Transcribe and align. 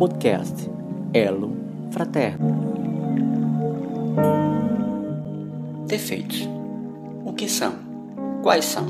podcast 0.00 0.66
Elo 1.12 1.54
Fraterno. 1.90 2.48
Defeitos. 5.86 6.48
O 7.22 7.34
que 7.34 7.46
são? 7.46 7.74
Quais 8.42 8.64
são? 8.64 8.86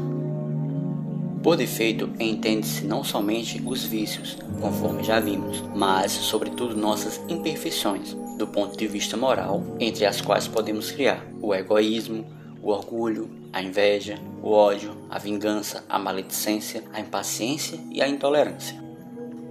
Por 1.43 1.57
defeito, 1.57 2.09
entende-se 2.21 2.85
não 2.85 3.03
somente 3.03 3.61
os 3.67 3.83
vícios, 3.83 4.39
conforme 4.61 5.03
já 5.03 5.19
vimos, 5.19 5.65
mas, 5.75 6.13
sobretudo, 6.13 6.77
nossas 6.77 7.21
imperfeições, 7.29 8.15
do 8.39 8.47
ponto 8.47 8.79
de 8.79 8.87
vista 8.87 9.17
moral, 9.17 9.65
entre 9.81 10.07
as 10.07 10.21
quais 10.21 10.47
podemos 10.47 10.93
criar 10.93 11.27
o 11.43 11.53
egoísmo, 11.53 12.25
o 12.63 12.71
orgulho, 12.71 13.29
a 13.53 13.61
inveja, 13.61 14.17
o 14.41 14.53
ódio, 14.53 14.93
a 15.11 15.19
vingança, 15.19 15.85
a 15.89 15.99
maledicência, 15.99 16.85
a 16.93 17.01
impaciência 17.01 17.81
e 17.91 18.01
a 18.01 18.07
intolerância. 18.07 18.81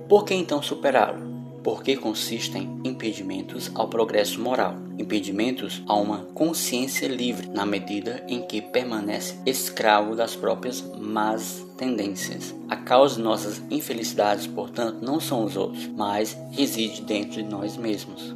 Por 0.08 0.24
que 0.24 0.34
então 0.34 0.62
superá-lo? 0.64 1.39
Porque 1.64 1.96
consistem 1.96 2.80
impedimentos 2.84 3.72
ao 3.76 3.88
progresso 3.88 4.40
moral, 4.40 4.76
impedimentos 4.98 5.82
a 5.88 5.96
uma 5.96 6.20
consciência 6.34 7.08
livre, 7.08 7.50
na 7.50 7.66
medida 7.66 8.24
em 8.28 8.42
que 8.42 8.62
permanece 8.62 9.36
escravo 9.46 10.16
das 10.16 10.36
próprias 10.36 10.82
más 10.98 11.66
tendências. 11.78 12.54
A 12.70 12.76
causa 12.76 13.16
de 13.16 13.22
nossas 13.22 13.62
infelicidades, 13.70 14.48
portanto, 14.48 15.00
não 15.02 15.20
são 15.20 15.44
os 15.44 15.56
outros, 15.56 15.88
mas 15.88 16.38
reside 16.52 17.02
dentro 17.02 17.42
de 17.42 17.50
nós 17.50 17.78
mesmos. 17.78 18.36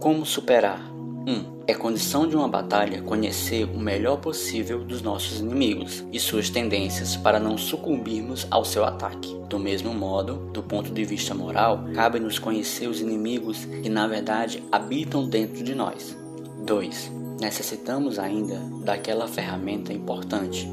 Como 0.00 0.24
superar? 0.24 0.97
1. 1.28 1.30
Um, 1.30 1.44
é 1.66 1.74
condição 1.74 2.26
de 2.26 2.34
uma 2.34 2.48
batalha 2.48 3.02
conhecer 3.02 3.64
o 3.64 3.78
melhor 3.78 4.16
possível 4.16 4.82
dos 4.82 5.02
nossos 5.02 5.40
inimigos 5.40 6.02
e 6.10 6.18
suas 6.18 6.48
tendências 6.48 7.16
para 7.16 7.38
não 7.38 7.58
sucumbirmos 7.58 8.46
ao 8.50 8.64
seu 8.64 8.82
ataque. 8.82 9.36
Do 9.50 9.58
mesmo 9.58 9.92
modo, 9.92 10.50
do 10.52 10.62
ponto 10.62 10.90
de 10.90 11.04
vista 11.04 11.34
moral, 11.34 11.84
cabe-nos 11.94 12.38
conhecer 12.38 12.88
os 12.88 13.02
inimigos 13.02 13.66
que 13.66 13.90
na 13.90 14.06
verdade 14.06 14.62
habitam 14.72 15.28
dentro 15.28 15.62
de 15.62 15.74
nós. 15.74 16.16
2. 16.64 17.12
Necessitamos 17.38 18.18
ainda 18.18 18.58
daquela 18.82 19.28
ferramenta 19.28 19.92
importante, 19.92 20.66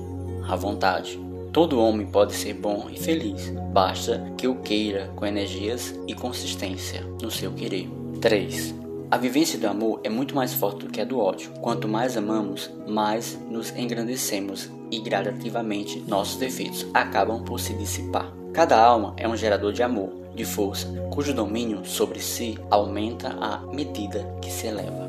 a 0.47 0.55
vontade. 0.55 1.19
Todo 1.51 1.79
homem 1.79 2.07
pode 2.07 2.33
ser 2.33 2.53
bom 2.53 2.89
e 2.89 2.97
feliz, 2.97 3.49
basta 3.73 4.33
que 4.37 4.47
o 4.47 4.55
queira 4.55 5.11
com 5.15 5.25
energias 5.25 5.93
e 6.07 6.13
consistência 6.13 7.05
no 7.21 7.29
seu 7.29 7.51
querer. 7.51 7.89
3. 8.21 8.84
A 9.11 9.17
vivência 9.17 9.59
do 9.59 9.67
amor 9.67 9.99
é 10.03 10.09
muito 10.09 10.35
mais 10.35 10.53
forte 10.53 10.85
do 10.85 10.91
que 10.91 10.99
a 10.99 11.05
do 11.05 11.19
ódio. 11.19 11.51
Quanto 11.61 11.87
mais 11.87 12.17
amamos, 12.17 12.71
mais 12.87 13.37
nos 13.49 13.69
engrandecemos 13.77 14.69
e 14.89 14.97
gradativamente 14.99 16.03
nossos 16.07 16.37
defeitos 16.37 16.87
acabam 16.91 17.43
por 17.43 17.59
se 17.59 17.75
dissipar. 17.75 18.33
Cada 18.51 18.83
alma 18.83 19.13
é 19.17 19.27
um 19.27 19.37
gerador 19.37 19.71
de 19.73 19.83
amor, 19.83 20.09
de 20.33 20.43
força, 20.43 20.87
cujo 21.13 21.35
domínio 21.35 21.85
sobre 21.85 22.19
si 22.19 22.57
aumenta 22.69 23.29
à 23.39 23.59
medida 23.67 24.25
que 24.41 24.51
se 24.51 24.65
eleva. 24.67 25.05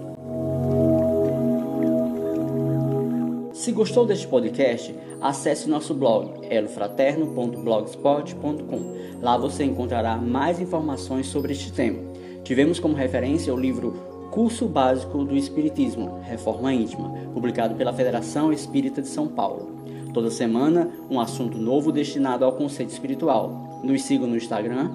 Se 3.55 3.73
gostou 3.73 4.05
deste 4.05 4.29
podcast, 4.29 4.95
acesse 5.21 5.69
nosso 5.69 5.93
blog 5.95 6.47
elofraterno.blogspot.com. 6.51 8.97
Lá 9.23 9.39
você 9.39 9.65
encontrará 9.65 10.17
mais 10.17 10.61
informações 10.61 11.27
sobre 11.27 11.53
este 11.53 11.73
tema. 11.73 12.16
Tivemos 12.47 12.79
como 12.79 12.95
referência 12.95 13.53
o 13.53 13.59
livro 13.59 13.93
Curso 14.31 14.69
Básico 14.69 15.25
do 15.25 15.37
Espiritismo, 15.37 16.21
Reforma 16.23 16.73
Íntima, 16.73 17.09
publicado 17.35 17.75
pela 17.75 17.93
Federação 17.93 18.53
Espírita 18.53 19.03
de 19.03 19.09
São 19.09 19.27
Paulo. 19.27 19.81
Toda 20.15 20.31
semana, 20.31 20.89
um 21.11 21.19
assunto 21.19 21.59
novo 21.59 21.91
destinado 21.91 22.45
ao 22.45 22.53
conceito 22.53 22.91
espiritual. 22.91 23.81
Nos 23.83 24.03
siga 24.03 24.29
no 24.29 24.37
Instagram, 24.37 24.93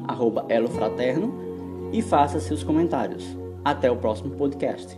elofraterno, 0.47 1.91
e 1.91 2.01
faça 2.01 2.39
seus 2.39 2.63
comentários. 2.63 3.35
Até 3.65 3.91
o 3.91 3.97
próximo 3.97 4.31
podcast. 4.37 4.97